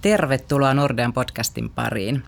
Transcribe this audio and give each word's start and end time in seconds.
Tervetuloa 0.00 0.74
Nordean 0.74 1.12
podcastin 1.12 1.70
pariin. 1.70 2.22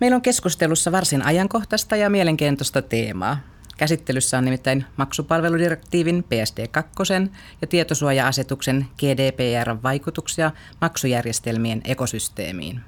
Meillä 0.00 0.14
on 0.14 0.22
keskustelussa 0.22 0.92
varsin 0.92 1.22
ajankohtaista 1.22 1.96
ja 1.96 2.10
mielenkiintoista 2.10 2.82
teemaa. 2.82 3.38
Käsittelyssä 3.76 4.38
on 4.38 4.44
nimittäin 4.44 4.84
maksupalveludirektiivin 4.96 6.24
PSD2 6.24 7.30
ja 7.60 7.66
tietosuoja-asetuksen 7.66 8.86
GDPR 8.98 9.76
vaikutuksia 9.82 10.50
maksujärjestelmien 10.80 11.80
ekosysteemiin. 11.84 12.80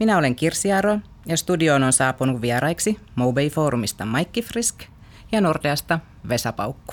Minä 0.00 0.18
olen 0.18 0.34
Kirsi 0.34 0.72
Aro 0.72 0.98
ja 1.26 1.36
studioon 1.36 1.82
on 1.82 1.92
saapunut 1.92 2.40
vieraiksi 2.40 3.00
Mobile 3.14 3.50
Forumista 3.50 4.04
Maikki 4.04 4.42
Frisk 4.42 4.82
ja 5.32 5.40
Nordeasta 5.40 6.00
Vesa 6.28 6.52
Paukku. 6.52 6.92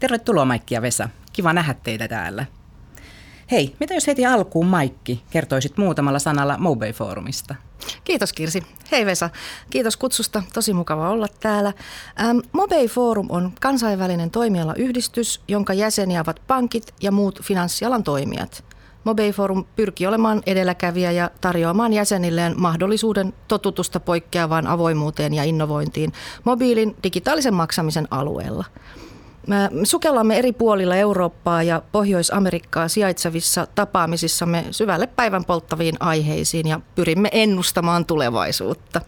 Tervetuloa 0.00 0.44
Maikki 0.44 0.74
ja 0.74 0.82
Vesa. 0.82 1.08
Kiva 1.32 1.52
nähdä 1.52 1.74
teitä 1.74 2.08
täällä. 2.08 2.46
Hei, 3.50 3.76
mitä 3.80 3.94
jos 3.94 4.06
heti 4.06 4.26
alkuun 4.26 4.66
Maikki 4.66 5.22
kertoisit 5.30 5.78
muutamalla 5.78 6.18
sanalla 6.18 6.58
Mobile 6.58 6.92
Forumista? 6.92 7.54
Kiitos 8.04 8.32
Kirsi. 8.32 8.62
Hei 8.92 9.06
Vesa. 9.06 9.30
Kiitos 9.70 9.96
kutsusta. 9.96 10.42
Tosi 10.54 10.72
mukava 10.72 11.10
olla 11.10 11.26
täällä. 11.40 11.72
Ähm, 12.20 12.38
Mobile 12.52 12.88
Forum 12.88 13.26
on 13.28 13.52
kansainvälinen 13.60 14.30
toimialayhdistys, 14.30 15.40
jonka 15.48 15.74
jäseniä 15.74 16.20
ovat 16.20 16.42
pankit 16.46 16.94
ja 17.02 17.12
muut 17.12 17.42
finanssialan 17.42 18.02
toimijat. 18.02 18.64
Mobile 19.04 19.32
Forum 19.32 19.64
pyrkii 19.76 20.06
olemaan 20.06 20.42
edelläkävijä 20.46 21.12
ja 21.12 21.30
tarjoamaan 21.40 21.92
jäsenilleen 21.92 22.60
mahdollisuuden 22.60 23.32
totutusta 23.48 24.00
poikkeavaan 24.00 24.66
avoimuuteen 24.66 25.34
ja 25.34 25.44
innovointiin 25.44 26.12
mobiilin 26.44 26.96
digitaalisen 27.02 27.54
maksamisen 27.54 28.08
alueella– 28.10 28.64
sukellamme 29.84 30.38
eri 30.38 30.52
puolilla 30.52 30.96
Eurooppaa 30.96 31.62
ja 31.62 31.82
Pohjois-Amerikkaa 31.92 32.88
sijaitsevissa 32.88 33.66
tapaamisissamme 33.74 34.64
syvälle 34.70 35.06
päivän 35.06 35.44
polttaviin 35.44 35.96
aiheisiin 36.00 36.66
ja 36.66 36.80
pyrimme 36.94 37.28
ennustamaan 37.32 38.04
tulevaisuutta. 38.04 39.00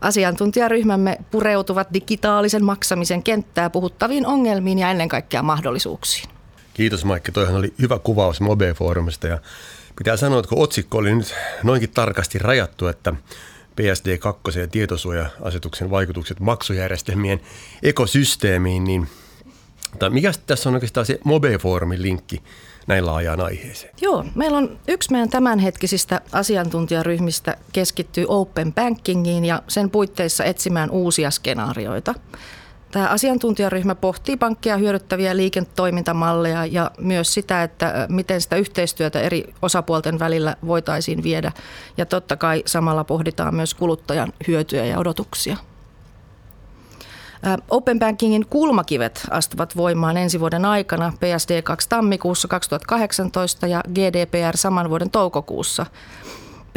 Asiantuntijaryhmämme 0.00 1.18
pureutuvat 1.30 1.88
digitaalisen 1.94 2.64
maksamisen 2.64 3.22
kenttää 3.22 3.70
puhuttaviin 3.70 4.26
ongelmiin 4.26 4.78
ja 4.78 4.90
ennen 4.90 5.08
kaikkea 5.08 5.42
mahdollisuuksiin. 5.42 6.28
Kiitos 6.74 7.04
Maikki, 7.04 7.32
toihan 7.32 7.56
oli 7.56 7.74
hyvä 7.80 7.98
kuvaus 7.98 8.40
Mobe-foorumista 8.40 9.26
ja 9.26 9.38
pitää 9.98 10.16
sanoa, 10.16 10.38
että 10.38 10.48
kun 10.48 10.62
otsikko 10.62 10.98
oli 10.98 11.14
nyt 11.14 11.34
noinkin 11.62 11.90
tarkasti 11.90 12.38
rajattu, 12.38 12.86
että 12.86 13.12
PSD2 13.80 14.58
ja 14.58 14.68
tietosuoja-asetuksen 14.68 15.90
vaikutukset 15.90 16.40
maksujärjestelmien 16.40 17.40
ekosysteemiin, 17.82 18.84
niin– 18.84 19.08
tai 19.98 20.10
mikä 20.10 20.32
tässä 20.46 20.68
on 20.68 20.74
oikeastaan 20.74 21.06
se 21.06 21.20
Mobe-foorumin 21.24 22.02
linkki 22.02 22.42
näin 22.86 23.06
laajaan 23.06 23.40
aiheeseen? 23.40 23.94
Joo, 24.00 24.24
meillä 24.34 24.58
on 24.58 24.78
yksi 24.88 25.12
meidän 25.12 25.30
tämänhetkisistä 25.30 26.20
asiantuntijaryhmistä 26.32 27.56
keskittyy 27.72 28.24
Open 28.28 28.72
Bankingiin 28.72 29.44
ja 29.44 29.62
sen 29.68 29.90
puitteissa 29.90 30.44
etsimään 30.44 30.90
uusia 30.90 31.30
skenaarioita. 31.30 32.14
Tämä 32.90 33.06
asiantuntijaryhmä 33.06 33.94
pohtii 33.94 34.36
pankkia 34.36 34.76
hyödyttäviä 34.76 35.36
liiketoimintamalleja 35.36 36.66
ja 36.66 36.90
myös 36.98 37.34
sitä, 37.34 37.62
että 37.62 38.06
miten 38.08 38.40
sitä 38.40 38.56
yhteistyötä 38.56 39.20
eri 39.20 39.54
osapuolten 39.62 40.18
välillä 40.18 40.56
voitaisiin 40.66 41.22
viedä. 41.22 41.52
Ja 41.96 42.06
totta 42.06 42.36
kai 42.36 42.62
samalla 42.66 43.04
pohditaan 43.04 43.54
myös 43.54 43.74
kuluttajan 43.74 44.32
hyötyjä 44.48 44.84
ja 44.84 44.98
odotuksia. 44.98 45.56
Open 47.70 47.98
Bankingin 47.98 48.46
kulmakivet 48.50 49.26
astuvat 49.30 49.76
voimaan 49.76 50.16
ensi 50.16 50.40
vuoden 50.40 50.64
aikana 50.64 51.12
PSD2 51.16 51.86
tammikuussa 51.88 52.48
2018 52.48 53.66
ja 53.66 53.80
GDPR 53.94 54.56
saman 54.56 54.90
vuoden 54.90 55.10
toukokuussa. 55.10 55.86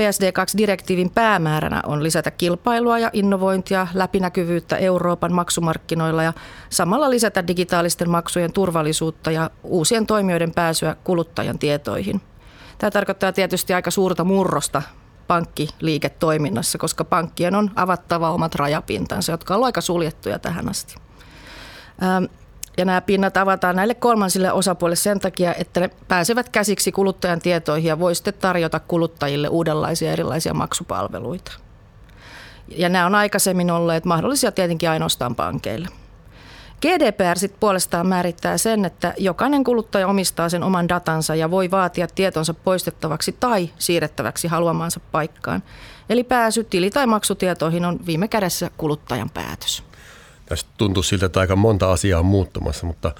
PSD2-direktiivin 0.02 1.10
päämääränä 1.10 1.82
on 1.86 2.04
lisätä 2.04 2.32
kilpailua 2.32 3.00
ja 3.00 3.10
innovointia, 3.14 3.88
läpinäkyvyyttä 3.94 4.78
Euroopan 4.78 5.34
maksumarkkinoilla 5.34 6.24
ja 6.24 6.34
samalla 6.70 7.10
lisätä 7.10 7.48
digitaalisten 7.48 8.10
maksujen 8.10 8.54
turvallisuutta 8.54 9.32
ja 9.32 9.50
uusien 9.64 10.06
toimijoiden 10.06 10.52
pääsyä 10.52 10.96
kuluttajan 11.04 11.60
tietoihin. 11.60 12.22
Tämä 12.78 12.92
tarkoittaa 12.92 13.32
tietysti 13.32 13.74
aika 13.74 13.92
suurta 13.92 14.24
murrosta 14.24 14.82
pankkiliiketoiminnassa, 15.28 16.78
koska 16.78 17.04
pankkien 17.04 17.56
on 17.56 17.72
avattava 17.76 18.32
omat 18.32 18.56
rajapintansa, 18.56 19.32
jotka 19.32 19.56
ovat 19.56 19.66
aika 19.66 19.82
suljettuja 19.82 20.40
tähän 20.40 20.70
asti. 20.70 20.96
Ja 22.78 22.86
nämä 22.86 23.02
pinnat 23.02 23.38
avataan 23.38 23.76
näille 23.76 23.94
kolmansille 23.94 24.52
osapuolille 24.52 24.96
sen 24.96 25.20
takia, 25.20 25.54
että 25.54 25.80
ne 25.80 25.90
pääsevät 26.08 26.50
käsiksi 26.50 26.92
kuluttajan 26.92 27.40
tietoihin 27.40 27.90
ja 27.90 28.00
voi 28.00 28.16
sitten 28.16 28.34
tarjota 28.34 28.80
kuluttajille 28.80 29.48
uudenlaisia 29.48 30.12
erilaisia 30.12 30.54
maksupalveluita. 30.54 31.52
Ja 32.68 32.90
nämä 32.90 33.06
on 33.06 33.16
aikaisemmin 33.16 33.72
olleet 33.72 34.06
mahdollisia 34.06 34.52
tietenkin 34.52 34.90
ainoastaan 34.90 35.36
pankeille. 35.36 35.88
GDPR 36.82 37.38
sitten 37.38 37.60
puolestaan 37.60 38.08
määrittää 38.08 38.58
sen, 38.58 38.86
että 38.86 39.14
jokainen 39.18 39.64
kuluttaja 39.64 40.08
omistaa 40.08 40.50
sen 40.50 40.64
oman 40.64 40.90
datansa 40.90 41.36
ja 41.36 41.52
voi 41.52 41.72
vaatia 41.72 42.08
tietonsa 42.08 42.54
poistettavaksi 42.54 43.36
tai 43.40 43.70
siirrettäväksi 43.80 44.48
haluamaansa 44.48 45.00
paikkaan. 45.12 45.64
Eli 46.10 46.24
pääsy 46.24 46.64
tili- 46.64 46.90
tai 46.90 47.08
maksutietoihin 47.08 47.86
on 47.86 48.00
viime 48.06 48.28
kädessä 48.28 48.72
kuluttajan 48.78 49.30
päätös. 49.30 49.84
Tästä 50.46 50.70
tuntuu 50.78 51.04
siltä, 51.04 51.26
että 51.26 51.40
aika 51.40 51.56
monta 51.56 51.92
asiaa 51.92 52.20
on 52.20 52.26
muuttumassa, 52.26 52.86
mutta 52.86 53.12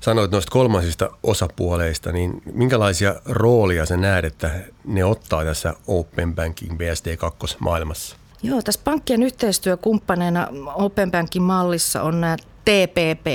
sanoit 0.00 0.30
noista 0.30 0.50
kolmansista 0.50 1.10
osapuoleista, 1.22 2.12
niin 2.12 2.42
minkälaisia 2.52 3.14
roolia 3.24 3.86
sä 3.86 3.96
näet, 3.96 4.24
että 4.24 4.50
ne 4.84 5.04
ottaa 5.04 5.44
tässä 5.44 5.74
Open 5.86 6.34
Banking 6.34 6.72
BSD2 6.72 7.56
maailmassa? 7.58 8.16
Joo, 8.42 8.62
tässä 8.62 8.80
pankkien 8.84 9.22
yhteistyökumppaneina 9.22 10.48
Open 10.74 11.10
Bankin 11.10 11.42
mallissa 11.42 12.02
on 12.02 12.20
nämä 12.20 12.36
TPP, 12.64 13.26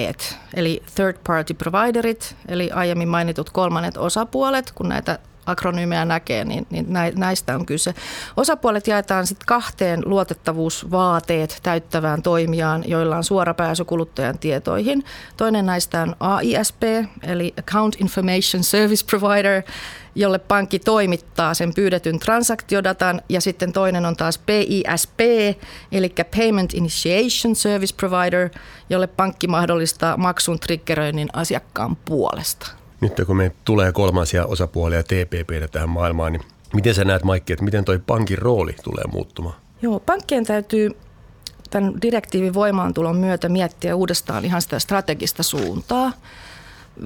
eli 0.54 0.84
Third 0.96 1.18
Party 1.28 1.54
Providerit, 1.54 2.36
eli 2.48 2.72
aiemmin 2.72 3.08
mainitut 3.08 3.50
kolmannet 3.50 3.98
osapuolet, 3.98 4.72
kun 4.72 4.90
näitä 4.90 5.20
akronyymejä 5.50 6.06
näkee, 6.06 6.46
niin, 6.46 6.68
niin 6.70 6.88
näistä 7.16 7.56
on 7.56 7.66
kyse. 7.66 7.94
Osapuolet 8.38 8.88
jaetaan 8.88 9.28
sitten 9.28 9.46
kahteen 9.48 10.02
luotettavuusvaateet 10.06 11.60
täyttävään 11.64 12.22
toimijaan, 12.22 12.84
joilla 12.88 13.18
on 13.18 13.24
suora 13.24 13.54
pääsy 13.54 13.86
kuluttajan 13.86 14.40
tietoihin. 14.40 15.04
Toinen 15.38 15.66
näistä 15.66 16.02
on 16.02 16.16
AISP, 16.20 16.84
eli 17.24 17.54
Account 17.60 17.96
Information 18.00 18.64
Service 18.64 19.06
Provider, 19.06 19.64
jolle 20.16 20.40
pankki 20.40 20.80
toimittaa 20.80 21.54
sen 21.54 21.74
pyydetyn 21.74 22.20
transaktiodatan 22.20 23.22
ja 23.30 23.42
sitten 23.42 23.74
toinen 23.74 24.06
on 24.06 24.16
taas 24.16 24.38
PISP, 24.38 25.20
eli 25.92 26.14
Payment 26.38 26.74
Initiation 26.74 27.56
Service 27.56 27.96
Provider, 27.96 28.50
jolle 28.90 29.08
pankki 29.08 29.48
mahdollistaa 29.48 30.18
maksun 30.18 30.60
triggeröinnin 30.60 31.30
asiakkaan 31.34 31.96
puolesta. 31.96 32.79
Nyt 33.02 33.14
kun 33.26 33.38
me 33.38 33.52
tulee 33.66 33.92
kolmansia 33.92 34.46
osapuolia 34.46 35.04
TPPtä 35.04 35.68
tähän 35.72 35.90
maailmaan, 35.90 36.34
niin 36.34 36.44
miten 36.74 36.96
sä 36.96 37.06
näet 37.06 37.24
Maikki, 37.24 37.54
että 37.54 37.66
miten 37.66 37.86
toi 37.86 38.00
pankin 38.00 38.38
rooli 38.38 38.76
tulee 38.84 39.04
muuttumaan? 39.12 39.56
Joo, 39.82 40.00
pankkien 40.00 40.46
täytyy 40.46 40.92
tämän 41.70 41.94
direktiivin 42.02 42.54
voimaantulon 42.54 43.18
myötä 43.18 43.50
miettiä 43.50 43.96
uudestaan 43.96 44.46
ihan 44.46 44.62
sitä 44.62 44.80
strategista 44.80 45.44
suuntaa 45.44 46.12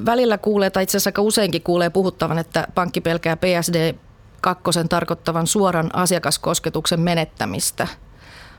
välillä 0.06 0.38
kuulee, 0.38 0.70
tai 0.70 0.84
itse 0.84 0.98
asiassa 0.98 1.08
aika 1.08 1.22
useinkin 1.22 1.62
kuulee 1.62 1.90
puhuttavan, 1.90 2.40
että 2.40 2.68
pankki 2.76 3.02
pelkää 3.02 3.38
PSD 3.38 3.96
kakkosen 4.42 4.90
tarkoittavan 4.90 5.48
suoran 5.48 5.96
asiakaskosketuksen 5.96 7.00
menettämistä. 7.00 7.88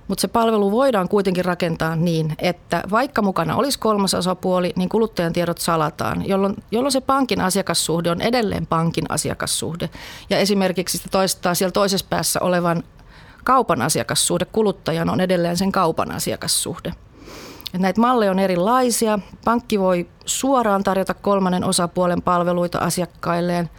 Mutta 0.09 0.21
se 0.21 0.29
palvelu 0.29 0.71
voidaan 0.71 1.09
kuitenkin 1.09 1.45
rakentaa 1.45 1.97
niin, 1.97 2.35
että 2.39 2.83
vaikka 2.91 3.23
mukana 3.23 3.57
olisi 3.57 3.79
kolmas 3.79 4.15
osapuoli, 4.15 4.73
niin 4.77 4.89
kuluttajan 4.89 5.33
tiedot 5.33 5.59
salataan, 5.59 6.29
jolloin, 6.29 6.57
jolloin 6.71 6.93
se 6.93 7.01
pankin 7.01 7.41
asiakassuhde 7.41 8.11
on 8.11 8.21
edelleen 8.21 8.67
pankin 8.67 9.05
asiakassuhde. 9.09 9.91
Ja 10.31 10.39
esimerkiksi 10.39 10.99
sitä 10.99 11.09
toistaa 11.11 11.55
siellä 11.55 11.73
toisessa 11.73 12.07
päässä 12.11 12.41
olevan 12.41 12.83
kaupan 13.45 13.83
asiakassuhde 13.83 14.45
kuluttajan 14.45 15.11
on 15.11 15.21
edelleen 15.21 15.57
sen 15.57 15.73
kaupan 15.73 16.13
asiakassuhde. 16.13 16.93
Et 17.75 17.81
näitä 17.81 18.01
malleja 18.01 18.31
on 18.31 18.39
erilaisia. 18.39 19.19
Pankki 19.45 19.81
voi 19.81 20.09
suoraan 20.27 20.85
tarjota 20.85 21.15
kolmannen 21.15 21.65
osapuolen 21.65 22.23
palveluita 22.23 22.79
asiakkailleen. 22.79 23.71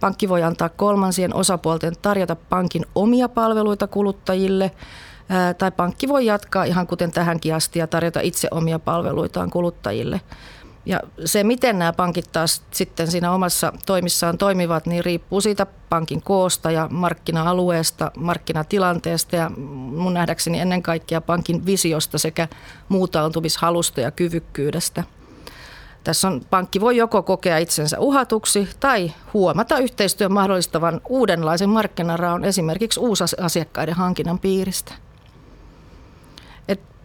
Pankki 0.00 0.28
voi 0.28 0.42
antaa 0.42 0.68
kolmansien 0.68 1.34
osapuolten 1.34 1.94
tarjota 2.02 2.36
pankin 2.36 2.86
omia 2.94 3.28
palveluita 3.28 3.86
kuluttajille. 3.86 4.70
Tai 5.58 5.70
pankki 5.70 6.08
voi 6.08 6.26
jatkaa 6.26 6.64
ihan 6.64 6.86
kuten 6.86 7.12
tähänkin 7.12 7.54
asti 7.54 7.78
ja 7.78 7.86
tarjota 7.86 8.20
itse 8.20 8.48
omia 8.50 8.78
palveluitaan 8.78 9.50
kuluttajille. 9.50 10.20
Ja 10.86 11.00
se, 11.24 11.44
miten 11.44 11.78
nämä 11.78 11.92
pankit 11.92 12.32
taas 12.32 12.62
sitten 12.70 13.10
siinä 13.10 13.32
omassa 13.32 13.72
toimissaan 13.86 14.38
toimivat, 14.38 14.86
niin 14.86 15.04
riippuu 15.04 15.40
siitä 15.40 15.66
pankin 15.88 16.22
koosta 16.22 16.70
ja 16.70 16.88
markkina-alueesta, 16.90 18.10
markkinatilanteesta 18.16 19.36
ja 19.36 19.50
mun 19.56 20.14
nähdäkseni 20.14 20.60
ennen 20.60 20.82
kaikkea 20.82 21.20
pankin 21.20 21.66
visiosta 21.66 22.18
sekä 22.18 22.48
muutautumishalusta 22.88 24.00
ja 24.00 24.10
kyvykkyydestä. 24.10 25.04
Tässä 26.04 26.28
on, 26.28 26.40
pankki 26.50 26.80
voi 26.80 26.96
joko 26.96 27.22
kokea 27.22 27.58
itsensä 27.58 27.98
uhatuksi 27.98 28.68
tai 28.80 29.12
huomata 29.34 29.78
yhteistyön 29.78 30.32
mahdollistavan 30.32 31.00
uudenlaisen 31.08 31.68
markkinaraon 31.68 32.44
esimerkiksi 32.44 33.00
uusasiakkaiden 33.00 33.94
hankinnan 33.94 34.38
piiristä. 34.38 34.94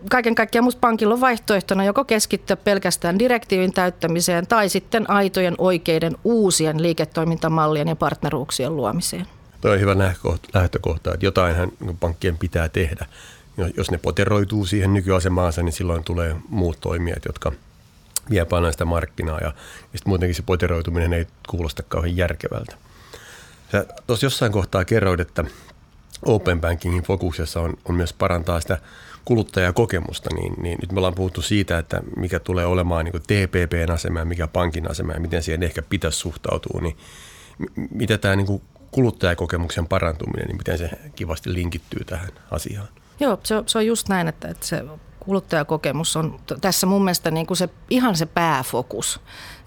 Kaiken 0.10 0.36
kaikkiaan 0.36 0.64
minusta 0.64 0.80
pankilla 0.80 1.14
on 1.14 1.22
vaihtoehtona 1.22 1.84
joko 1.84 2.06
keskittyä 2.06 2.56
pelkästään 2.56 3.20
direktiivin 3.20 3.74
täyttämiseen 3.74 4.48
tai 4.48 4.70
sitten 4.70 5.10
aitojen 5.10 5.56
oikeiden 5.58 6.18
uusien 6.24 6.82
liiketoimintamallien 6.82 7.88
ja 7.88 7.96
partneruuksien 7.96 8.76
luomiseen. 8.76 9.26
Tuo 9.62 9.72
on 9.72 9.80
hyvä 9.80 9.98
lähtökohta, 10.54 11.14
että 11.14 11.26
jotainhan 11.26 11.72
pankkien 12.00 12.38
pitää 12.38 12.70
tehdä. 12.70 13.06
Jos 13.78 13.92
ne 13.92 13.98
poteroituu 13.98 14.66
siihen 14.66 14.94
nykyasemaansa, 14.94 15.64
niin 15.64 15.74
silloin 15.74 16.04
tulee 16.04 16.36
muut 16.50 16.78
toimijat, 16.82 17.26
jotka 17.26 17.52
vie 18.30 18.46
paljon 18.46 18.72
sitä 18.72 18.86
markkinaa 18.86 19.40
ja, 19.40 19.46
ja 19.46 19.54
sitten 19.84 20.10
muutenkin 20.10 20.36
se 20.36 20.42
poteroituminen 20.42 21.14
ei 21.14 21.28
kuulosta 21.50 21.84
kauhean 21.84 22.18
järkevältä. 22.18 22.76
Sä 23.72 23.86
tuossa 24.08 24.26
jossain 24.26 24.52
kohtaa 24.52 24.86
kerroit, 24.86 25.20
että 25.20 25.44
Open 26.26 26.62
Bankingin 26.62 27.04
fokuksessa 27.04 27.62
on, 27.62 27.74
on 27.90 27.96
myös 27.96 28.14
parantaa 28.14 28.62
sitä 28.62 28.78
kuluttajakokemusta, 29.26 30.30
niin, 30.36 30.54
niin 30.58 30.78
nyt 30.82 30.92
me 30.92 31.00
ollaan 31.00 31.16
puhuttu 31.16 31.42
siitä, 31.42 31.78
että 31.78 32.02
mikä 32.18 32.40
tulee 32.40 32.66
olemaan 32.66 33.06
niin 33.06 33.14
TPPn 33.14 33.92
asema 33.92 34.20
ja 34.20 34.26
mikä 34.26 34.48
pankin 34.48 34.92
asema 34.92 35.14
ja 35.14 35.20
miten 35.20 35.44
siihen 35.44 35.64
ehkä 35.64 35.82
pitäisi 35.82 36.20
suhtautua, 36.20 36.82
niin 36.82 36.98
mitä 37.92 38.18
tämä 38.18 38.36
niin 38.36 38.62
kuluttajakokemuksen 38.92 39.88
parantuminen, 39.88 40.48
niin 40.48 40.58
miten 40.58 40.78
se 40.78 40.90
kivasti 41.16 41.54
linkittyy 41.54 42.06
tähän 42.06 42.30
asiaan? 42.52 42.88
Joo, 43.20 43.40
se 43.44 43.56
on, 43.56 43.64
se 43.68 43.78
on 43.78 43.86
just 43.86 44.10
näin, 44.10 44.28
että, 44.28 44.48
että 44.48 44.66
se 44.66 44.84
kuluttajakokemus 45.26 46.16
on 46.16 46.40
tässä 46.62 46.88
mun 46.88 47.04
mielestä 47.04 47.32
niin 47.32 47.46
kuin 47.46 47.58
se, 47.58 47.70
ihan 47.90 48.16
se 48.16 48.26
pääfokus. 48.26 49.20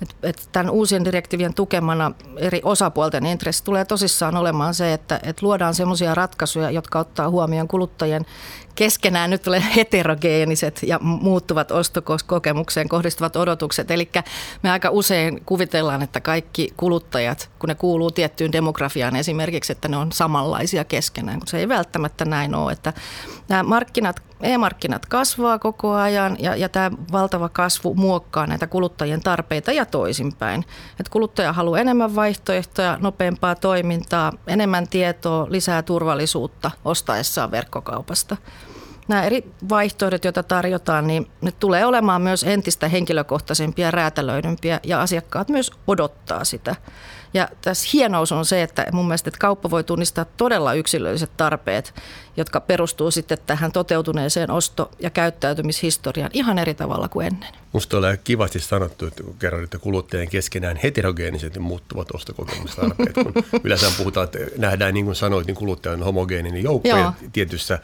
Et, 0.02 0.16
et 0.22 0.48
tämän 0.52 0.70
uusien 0.70 1.04
direktiivien 1.04 1.54
tukemana 1.54 2.12
eri 2.36 2.60
osapuolten 2.64 3.26
intressi 3.26 3.64
tulee 3.64 3.84
tosissaan 3.84 4.36
olemaan 4.36 4.74
se, 4.74 4.92
että 4.92 5.20
et 5.22 5.42
luodaan 5.42 5.74
sellaisia 5.74 6.14
ratkaisuja, 6.14 6.70
jotka 6.70 6.98
ottaa 6.98 7.30
huomioon 7.30 7.68
kuluttajien 7.68 8.26
keskenään 8.78 9.30
nyt 9.30 9.42
tulee 9.42 9.62
heterogeeniset 9.76 10.82
ja 10.82 10.98
muuttuvat 10.98 11.70
ostokokemukseen 11.70 12.88
kohdistuvat 12.88 13.36
odotukset. 13.36 13.90
Eli 13.90 14.10
me 14.62 14.70
aika 14.70 14.90
usein 14.90 15.42
kuvitellaan, 15.46 16.02
että 16.02 16.20
kaikki 16.20 16.72
kuluttajat, 16.76 17.50
kun 17.58 17.68
ne 17.68 17.74
kuuluu 17.74 18.10
tiettyyn 18.10 18.52
demografiaan 18.52 19.16
esimerkiksi, 19.16 19.72
että 19.72 19.88
ne 19.88 19.96
on 19.96 20.12
samanlaisia 20.12 20.84
keskenään, 20.84 21.38
kun 21.38 21.48
se 21.48 21.58
ei 21.58 21.68
välttämättä 21.68 22.24
näin 22.24 22.54
ole. 22.54 22.72
Että 22.72 22.92
nämä 23.48 23.62
markkinat, 23.62 24.22
e-markkinat 24.40 25.06
kasvaa 25.06 25.58
koko 25.58 25.94
ajan 25.94 26.36
ja, 26.38 26.56
ja 26.56 26.68
tämä 26.68 26.90
valtava 27.12 27.48
kasvu 27.48 27.94
muokkaa 27.94 28.46
näitä 28.46 28.66
kuluttajien 28.66 29.20
tarpeita 29.20 29.72
ja 29.72 29.86
toisinpäin. 29.86 30.64
Että 30.90 31.10
kuluttaja 31.10 31.52
haluaa 31.52 31.80
enemmän 31.80 32.14
vaihtoehtoja, 32.14 32.98
nopeampaa 33.00 33.54
toimintaa, 33.54 34.32
enemmän 34.46 34.88
tietoa, 34.88 35.46
lisää 35.50 35.82
turvallisuutta 35.82 36.70
ostaessaan 36.84 37.50
verkkokaupasta 37.50 38.36
nämä 39.08 39.22
eri 39.22 39.52
vaihtoehdot, 39.68 40.24
joita 40.24 40.42
tarjotaan, 40.42 41.06
niin 41.06 41.30
ne 41.40 41.52
tulee 41.52 41.86
olemaan 41.86 42.22
myös 42.22 42.44
entistä 42.44 42.88
henkilökohtaisempia, 42.88 43.90
räätälöidympiä 43.90 44.80
ja 44.82 45.00
asiakkaat 45.00 45.48
myös 45.48 45.70
odottaa 45.86 46.44
sitä. 46.44 46.76
Ja 47.34 47.48
tässä 47.62 47.88
hienous 47.92 48.32
on 48.32 48.44
se, 48.44 48.62
että 48.62 48.86
mun 48.92 49.06
mielestä 49.06 49.28
että 49.28 49.38
kauppa 49.38 49.70
voi 49.70 49.84
tunnistaa 49.84 50.24
todella 50.24 50.74
yksilölliset 50.74 51.30
tarpeet, 51.36 51.94
jotka 52.36 52.60
perustuu 52.60 53.10
sitten 53.10 53.38
tähän 53.46 53.72
toteutuneeseen 53.72 54.50
osto- 54.50 54.90
ja 54.98 55.10
käyttäytymishistoriaan 55.10 56.30
ihan 56.34 56.58
eri 56.58 56.74
tavalla 56.74 57.08
kuin 57.08 57.26
ennen. 57.26 57.48
Musta 57.72 57.96
oli 57.96 58.06
kivasti 58.24 58.60
sanottu, 58.60 59.06
että 59.06 59.22
kun 59.22 59.36
kerran, 59.38 59.64
että 59.64 59.78
kuluttajien 59.78 60.28
keskenään 60.28 60.76
heterogeeniset 60.82 61.54
ja 61.54 61.60
muuttuvat 61.60 62.14
ostokokemustarpeet. 62.14 63.14
Kun 63.14 63.32
yleensä 63.64 63.86
puhutaan, 63.98 64.24
että 64.24 64.38
nähdään 64.56 64.94
niin 64.94 65.04
kuin 65.04 65.16
sanoit, 65.16 65.46
niin 65.46 65.54
kuluttajan 65.54 66.02
homogeeninen 66.02 66.62
joukko 66.62 66.88
Joo. 66.88 66.98
ja 66.98 67.12
tietyssä 67.32 67.78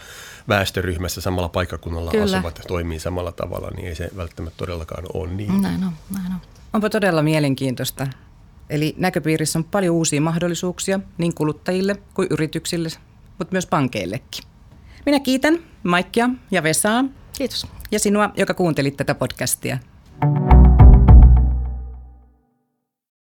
väestöryhmässä 0.49 1.20
samalla 1.20 1.49
paikkakunnalla 1.49 2.11
Kyllä. 2.11 2.25
asuvat 2.25 2.61
toimii 2.69 3.00
samalla 3.00 3.32
tavalla, 3.32 3.70
niin 3.70 3.88
ei 3.88 3.94
se 3.94 4.11
välttämättä 4.17 4.58
todellakaan 4.58 5.05
ole 5.14 5.29
niin. 5.29 5.62
Näin 5.62 5.85
on, 5.85 5.93
näin 6.14 6.32
on. 6.32 6.41
Onpa 6.73 6.91
todella 6.91 7.23
mielenkiintoista. 7.23 8.06
Eli 8.71 8.95
näköpiirissä 8.99 9.59
on 9.59 9.65
paljon 9.65 9.95
uusia 9.95 10.21
mahdollisuuksia 10.21 11.01
niin 11.19 11.35
kuluttajille 11.35 11.97
kuin 12.15 12.29
yrityksille, 12.31 12.89
mutta 13.39 13.53
myös 13.53 13.67
pankeillekin. 13.67 14.45
Minä 15.07 15.21
kiitän 15.21 15.59
Maikkia 15.83 16.31
ja 16.51 16.63
Vesaa. 16.63 17.05
Kiitos. 17.39 17.67
Ja 17.91 17.99
sinua, 17.99 18.31
joka 18.37 18.55
kuuntelit 18.55 18.97
tätä 18.97 19.15
podcastia. 19.15 19.79